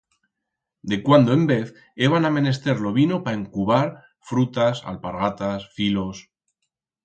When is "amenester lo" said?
2.29-2.91